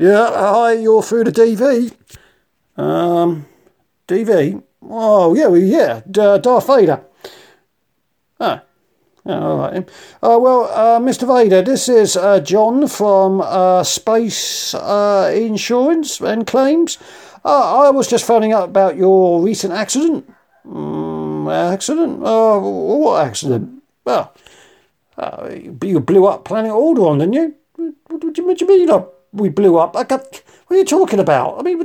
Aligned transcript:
Yeah, 0.00 0.30
hi, 0.32 0.72
you're 0.72 1.02
through 1.02 1.24
to 1.24 1.30
DV. 1.30 1.92
Um, 2.78 3.44
DV? 4.08 4.62
Oh, 4.88 5.34
yeah, 5.34 5.48
well, 5.48 5.60
yeah, 5.60 6.00
D- 6.10 6.38
Darth 6.40 6.68
Vader. 6.68 7.04
Ah. 8.40 8.62
Oh, 9.26 9.32
all 9.32 9.58
right. 9.58 9.86
Uh, 10.22 10.38
well, 10.40 10.64
uh, 10.72 10.98
Mr. 11.00 11.28
Vader, 11.28 11.60
this 11.60 11.86
is 11.90 12.16
uh, 12.16 12.40
John 12.40 12.88
from 12.88 13.42
uh, 13.42 13.82
Space 13.82 14.72
uh, 14.72 15.30
Insurance 15.34 16.18
and 16.22 16.46
Claims. 16.46 16.96
Uh, 17.44 17.84
I 17.84 17.90
was 17.90 18.08
just 18.08 18.26
phoning 18.26 18.54
up 18.54 18.70
about 18.70 18.96
your 18.96 19.42
recent 19.42 19.74
accident. 19.74 20.32
Mm, 20.66 21.74
accident? 21.74 22.24
Uh, 22.24 22.58
what 22.58 23.26
accident? 23.26 23.82
Well, 24.06 24.32
uh, 25.18 25.50
you 25.82 26.00
blew 26.00 26.24
up 26.24 26.46
Planet 26.46 26.72
Alderaan, 26.72 27.18
didn't 27.18 27.34
you? 27.34 27.54
What, 27.76 27.94
what, 28.06 28.24
what 28.24 28.56
do 28.58 28.64
you 28.64 28.66
mean 28.66 28.88
we 29.32 29.48
blew 29.48 29.78
up? 29.78 29.96
I 29.96 30.04
got, 30.04 30.42
what 30.66 30.76
are 30.76 30.78
you 30.78 30.84
talking 30.84 31.20
about? 31.20 31.58
I 31.58 31.62
mean, 31.62 31.78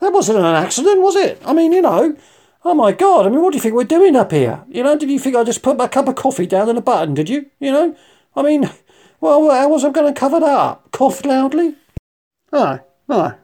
that 0.00 0.12
wasn't 0.12 0.38
an 0.38 0.44
accident, 0.44 1.00
was 1.00 1.16
it? 1.16 1.40
I 1.44 1.52
mean, 1.52 1.72
you 1.72 1.82
know, 1.82 2.16
oh 2.64 2.74
my 2.74 2.92
God, 2.92 3.26
I 3.26 3.28
mean, 3.28 3.42
what 3.42 3.52
do 3.52 3.56
you 3.56 3.62
think 3.62 3.74
we're 3.74 3.84
doing 3.84 4.16
up 4.16 4.32
here? 4.32 4.64
You 4.68 4.82
know, 4.82 4.96
did 4.96 5.10
you 5.10 5.18
think 5.18 5.36
I 5.36 5.44
just 5.44 5.62
put 5.62 5.76
my 5.76 5.88
cup 5.88 6.08
of 6.08 6.16
coffee 6.16 6.46
down 6.46 6.68
in 6.68 6.76
a 6.76 6.82
button, 6.82 7.14
did 7.14 7.28
you? 7.28 7.46
You 7.60 7.72
know, 7.72 7.96
I 8.36 8.42
mean, 8.42 8.70
well, 9.20 9.50
how 9.50 9.68
was 9.68 9.84
I 9.84 9.90
going 9.90 10.12
to 10.12 10.18
cover 10.18 10.40
that 10.40 10.46
up? 10.46 10.90
Cough 10.92 11.24
loudly? 11.24 11.76
Aye, 12.52 12.80
aye. 13.08 13.34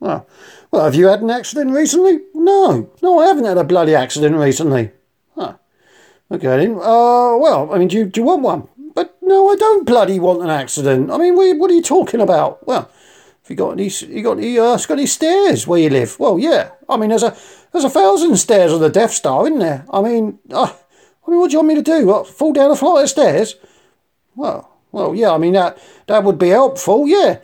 Well, 0.00 0.26
well, 0.72 0.84
have 0.84 0.96
you 0.96 1.06
had 1.06 1.22
an 1.22 1.30
accident 1.30 1.70
recently? 1.70 2.18
No, 2.34 2.90
no, 3.02 3.20
I 3.20 3.26
haven't 3.26 3.44
had 3.44 3.58
a 3.58 3.64
bloody 3.64 3.94
accident 3.94 4.34
recently. 4.36 4.90
Huh. 5.36 5.54
Okay 6.30 6.56
then. 6.56 6.72
Uh, 6.72 7.36
well, 7.36 7.68
I 7.72 7.78
mean, 7.78 7.88
do 7.88 7.98
you, 7.98 8.06
do 8.06 8.20
you 8.20 8.24
want 8.24 8.42
one? 8.42 8.68
No, 9.32 9.48
I 9.48 9.56
don't 9.56 9.86
bloody 9.86 10.20
want 10.20 10.42
an 10.42 10.50
accident. 10.50 11.10
I 11.10 11.16
mean, 11.16 11.36
what 11.36 11.70
are 11.70 11.74
you 11.74 11.80
talking 11.80 12.20
about? 12.20 12.66
Well, 12.66 12.82
have 12.82 13.48
you 13.50 13.56
got 13.56 13.70
any? 13.70 13.88
You 13.88 14.22
got 14.22 14.36
any? 14.36 14.58
Uh, 14.58 14.76
got 14.76 14.90
any 14.90 15.06
stairs 15.06 15.66
where 15.66 15.80
you 15.80 15.88
live? 15.88 16.20
Well, 16.20 16.38
yeah. 16.38 16.72
I 16.86 16.98
mean, 16.98 17.08
there's 17.08 17.22
a 17.22 17.34
there's 17.72 17.84
a 17.84 17.88
thousand 17.88 18.36
stairs 18.36 18.74
on 18.74 18.82
the 18.82 18.90
Death 18.90 19.12
Star, 19.12 19.46
isn't 19.46 19.58
there? 19.58 19.86
I 19.90 20.02
mean, 20.02 20.38
uh, 20.50 20.70
I 21.26 21.30
mean, 21.30 21.40
what 21.40 21.48
do 21.48 21.52
you 21.52 21.60
want 21.60 21.68
me 21.68 21.74
to 21.76 21.82
do? 21.82 22.08
What, 22.08 22.26
fall 22.28 22.52
down 22.52 22.70
a 22.70 22.76
flight 22.76 23.04
of 23.04 23.08
stairs? 23.08 23.54
Well, 24.36 24.70
well, 24.92 25.14
yeah. 25.14 25.32
I 25.32 25.38
mean, 25.38 25.54
that 25.54 25.78
that 26.08 26.24
would 26.24 26.38
be 26.38 26.50
helpful. 26.50 27.08
Yeah. 27.08 27.38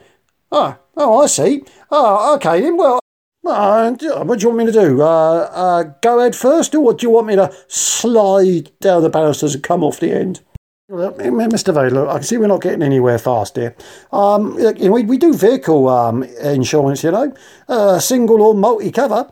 Ah, 0.52 0.78
oh, 0.94 1.22
I 1.22 1.26
see. 1.26 1.62
Oh, 1.90 2.34
okay 2.34 2.60
then. 2.60 2.76
Well, 2.76 3.00
uh, 3.46 3.92
what 4.24 4.40
do 4.40 4.42
you 4.42 4.48
want 4.50 4.58
me 4.58 4.66
to 4.66 4.72
do? 4.72 5.00
Uh, 5.00 5.50
uh, 5.54 5.82
go 6.02 6.18
head 6.18 6.36
first, 6.36 6.74
or 6.74 6.80
what 6.82 6.98
do 6.98 7.06
you 7.06 7.10
want 7.10 7.28
me 7.28 7.36
to 7.36 7.50
slide 7.66 8.72
down 8.78 9.02
the 9.02 9.08
balusters 9.08 9.54
and 9.54 9.64
come 9.64 9.82
off 9.82 10.00
the 10.00 10.12
end? 10.12 10.42
Mr. 10.90 11.74
Vader, 11.74 12.08
I 12.08 12.14
can 12.14 12.22
see 12.22 12.38
we're 12.38 12.46
not 12.46 12.62
getting 12.62 12.82
anywhere 12.82 13.18
fast 13.18 13.56
here. 13.56 13.74
Um, 14.10 14.58
you 14.58 14.72
know, 14.72 14.92
we, 14.92 15.02
we 15.02 15.18
do 15.18 15.34
vehicle 15.34 15.86
um, 15.88 16.22
insurance, 16.22 17.04
you 17.04 17.10
know, 17.10 17.34
uh, 17.68 17.98
single 17.98 18.40
or 18.40 18.54
multi 18.54 18.90
cover. 18.90 19.30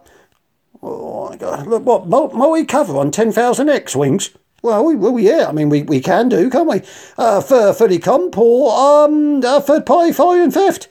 Oh, 0.82 1.34
look, 1.66 1.84
what 1.84 2.34
multi 2.34 2.66
cover 2.66 2.98
on 2.98 3.10
ten 3.10 3.32
thousand 3.32 3.70
X 3.70 3.96
wings? 3.96 4.30
Well, 4.62 4.84
we, 4.84 4.96
well, 4.96 5.18
yeah, 5.18 5.46
I 5.48 5.52
mean, 5.52 5.70
we, 5.70 5.82
we 5.82 6.00
can 6.00 6.28
do, 6.28 6.50
can't 6.50 6.68
we? 6.68 6.82
Uh, 7.16 7.40
for 7.40 7.72
fully 7.72 8.00
comp 8.00 8.36
or 8.36 9.04
um, 9.04 9.42
uh, 9.42 9.60
third 9.60 9.86
party 9.86 10.12
fire 10.12 10.42
and 10.42 10.52
theft. 10.52 10.88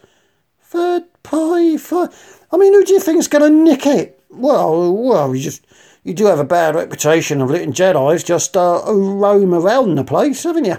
Third 0.62 1.04
party 1.22 1.78
fire. 1.78 2.10
I 2.52 2.58
mean, 2.58 2.74
who 2.74 2.84
do 2.84 2.94
you 2.94 3.00
think's 3.00 3.28
going 3.28 3.44
to 3.44 3.50
nick 3.50 3.86
it? 3.86 4.20
Well, 4.30 4.96
well, 4.96 5.36
you 5.36 5.44
just 5.44 5.66
you 6.06 6.14
do 6.14 6.28
have 6.28 6.40
a 6.40 6.46
bad 6.46 6.76
reputation 6.76 7.42
of 7.42 7.50
letting 7.50 7.74
Jedi's 7.74 8.24
just 8.24 8.56
uh, 8.56 8.82
roam 8.88 9.54
around 9.54 9.96
the 9.96 10.04
place, 10.04 10.44
haven't 10.44 10.66
you? 10.66 10.78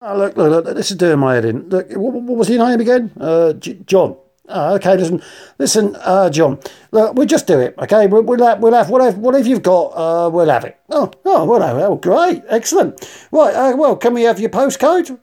Oh, 0.00 0.16
look, 0.16 0.36
look, 0.36 0.64
look, 0.64 0.76
this 0.76 0.90
is 0.90 0.96
doing 0.96 1.18
my 1.18 1.34
head 1.34 1.44
in. 1.44 1.68
Look, 1.68 1.90
what, 1.92 2.12
what 2.12 2.36
was 2.36 2.50
your 2.50 2.64
name 2.64 2.80
again? 2.80 3.10
Uh, 3.18 3.54
J- 3.54 3.80
John. 3.86 4.16
Oh, 4.48 4.74
okay, 4.74 4.96
listen, 4.96 5.22
listen, 5.58 5.96
uh, 6.00 6.28
John. 6.28 6.58
Look, 6.90 7.14
we'll 7.14 7.26
just 7.26 7.46
do 7.46 7.60
it, 7.60 7.74
okay? 7.78 8.06
We'll, 8.06 8.22
we'll 8.22 8.44
have, 8.44 8.58
we'll 8.60 8.74
have 8.74 8.90
whatever, 8.90 9.18
whatever 9.18 9.48
you've 9.48 9.62
got. 9.62 9.86
Uh, 9.96 10.28
we'll 10.28 10.50
have 10.50 10.64
it. 10.64 10.78
Oh, 10.90 11.10
oh, 11.24 11.44
whatever. 11.44 11.80
Oh, 11.80 11.96
great, 11.96 12.42
excellent. 12.48 13.28
Right. 13.30 13.54
Uh, 13.54 13.76
well, 13.76 13.96
can 13.96 14.12
we 14.12 14.22
have 14.22 14.38
your 14.38 14.50
postcode? 14.50 15.18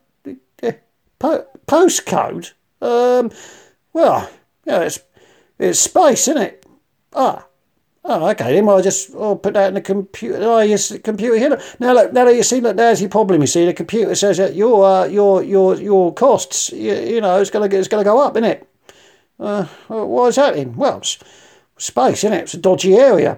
Po- 1.20 1.46
postcode? 1.68 2.54
Um. 2.82 3.30
Well, 3.92 4.30
yeah, 4.66 4.84
it's 4.84 5.00
it's 5.60 5.80
space, 5.80 6.30
isn't 6.30 6.42
it? 6.42 6.66
Ah, 7.14 7.46
Oh, 8.12 8.28
okay. 8.32 8.54
Then 8.54 8.66
well, 8.66 8.78
I'll 8.78 8.82
just 8.82 9.14
I'll 9.14 9.36
put 9.36 9.54
that 9.54 9.68
in 9.68 9.76
the 9.76 9.82
computer. 9.82 10.40
Oh, 10.42 10.62
yes, 10.62 10.98
computer 11.04 11.38
here. 11.38 11.62
Now 11.80 11.94
look, 11.94 12.12
now 12.12 12.28
you 12.28 12.42
see, 12.42 12.60
look, 12.60 12.76
there's 12.76 13.02
your 13.02 13.10
problem. 13.10 13.42
You 13.42 13.46
see, 13.46 13.68
the 13.68 13.74
computer 13.74 14.16
says 14.16 14.38
that 14.38 14.56
your 14.56 14.84
uh, 14.84 15.06
your 15.06 15.44
your 15.44 15.76
your 15.76 16.12
costs, 16.16 16.72
you, 16.72 16.96
you 16.96 17.22
know, 17.22 17.40
it's 17.40 17.52
gonna 17.52 17.68
it's 17.68 17.88
gonna 17.88 18.04
go 18.04 18.20
up, 18.20 18.36
isn't 18.36 18.50
it? 18.50 18.68
Uh, 19.40 19.66
why 19.88 20.28
is 20.28 20.38
that? 20.38 20.58
Well, 20.76 20.98
it's 20.98 21.20
space, 21.78 22.24
isn't 22.24 22.34
it? 22.34 22.42
It's 22.42 22.56
a 22.56 22.58
dodgy 22.58 22.96
area. 22.96 23.38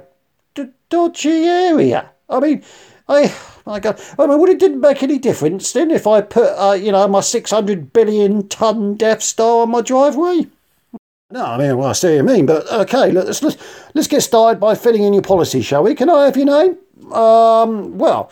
D- 0.54 0.72
dodgy 0.90 1.44
area. 1.44 2.10
I 2.30 2.40
mean, 2.40 2.64
I. 3.10 3.36
My 3.64 3.80
God, 3.80 4.02
I 4.18 4.26
mean, 4.26 4.40
would 4.40 4.50
it 4.50 4.58
didn't 4.58 4.82
make 4.82 5.04
any 5.04 5.20
difference 5.20 5.72
then 5.72 5.92
if 5.92 6.08
I 6.08 6.22
put, 6.22 6.50
uh, 6.58 6.72
you 6.72 6.92
know, 6.92 7.08
my 7.08 7.22
600 7.22 7.94
billion 7.94 8.48
ton 8.48 8.96
Death 8.96 9.22
Star 9.22 9.62
on 9.62 9.70
my 9.70 9.82
driveway? 9.82 10.48
No, 11.32 11.46
I 11.46 11.58
mean, 11.58 11.78
well, 11.78 11.90
I 11.90 11.94
see 11.94 12.08
what 12.08 12.16
you 12.16 12.24
mean, 12.24 12.46
but 12.46 12.70
okay, 12.70 13.10
let's, 13.10 13.42
let's, 13.42 13.58
let's 13.94 14.08
get 14.08 14.20
started 14.22 14.60
by 14.60 14.76
filling 14.76 15.04
in 15.04 15.14
your 15.14 15.22
policy, 15.22 15.62
shall 15.62 15.84
we? 15.84 15.96
Can 15.96 16.10
I 16.10 16.26
have 16.26 16.36
your 16.36 16.46
name? 16.46 16.78
Um, 17.14 17.98
well, 17.98 18.30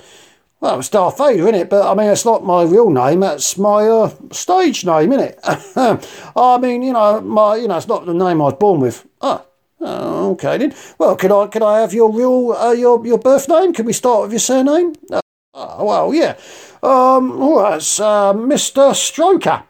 well, 0.59 0.79
it's 0.79 0.89
Darth 0.89 1.17
Vader, 1.17 1.43
isn't 1.43 1.55
it? 1.55 1.69
But 1.69 1.89
I 1.89 1.95
mean, 1.95 2.09
it's 2.09 2.25
not 2.25 2.43
my 2.43 2.63
real 2.63 2.89
name. 2.89 3.21
That's 3.21 3.57
my 3.57 3.87
uh, 3.87 4.11
stage 4.31 4.85
name, 4.85 5.13
isn't 5.13 5.29
it? 5.29 5.39
I 6.35 6.57
mean, 6.57 6.81
you 6.81 6.91
know, 6.91 7.21
my, 7.21 7.55
you 7.55 7.69
know, 7.69 7.77
it's 7.77 7.87
not 7.87 8.05
the 8.05 8.13
name 8.13 8.41
I 8.41 8.45
was 8.45 8.55
born 8.55 8.81
with. 8.81 9.07
Ah, 9.21 9.45
oh, 9.79 10.31
okay 10.31 10.57
then. 10.57 10.75
Well, 10.97 11.16
can 11.16 11.31
I, 11.31 11.47
can 11.47 11.63
I 11.63 11.79
have 11.79 11.93
your 11.93 12.11
real, 12.11 12.51
uh, 12.51 12.73
your, 12.73 13.05
your 13.07 13.17
birth 13.17 13.47
name? 13.47 13.71
Can 13.71 13.85
we 13.85 13.93
start 13.93 14.23
with 14.23 14.31
your 14.33 14.39
surname? 14.39 14.93
Uh, 15.09 15.21
well, 15.53 16.13
yeah. 16.13 16.37
Um, 16.83 17.41
all 17.41 17.61
right, 17.61 17.77
it's 17.77 17.97
uh, 18.01 18.33
Mr. 18.33 18.91
Stroker. 18.91 19.63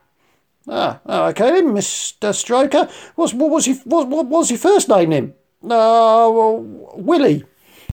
Ah, 0.72 1.00
ah, 1.07 1.28
okay 1.30 1.50
then, 1.50 1.74
Mr. 1.74 2.30
Stroker. 2.30 2.90
What's, 3.16 3.34
what 3.34 3.50
was 3.50 3.66
he? 3.66 3.74
what, 3.85 4.07
what 4.07 4.28
was 4.28 4.52
your 4.52 4.59
first 4.59 4.88
name 4.88 5.09
then? 5.09 5.34
Uh, 5.63 6.30
well, 6.30 6.62
Willie. 6.96 7.44